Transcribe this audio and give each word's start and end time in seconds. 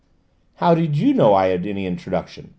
"How 0.55 0.73
do 0.73 0.81
you 0.83 1.13
know 1.13 1.35
I 1.35 1.49
had 1.49 1.63
any 1.67 1.85
introduction?" 1.85 2.49